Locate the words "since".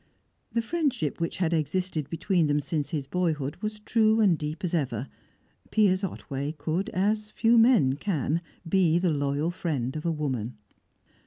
2.59-2.89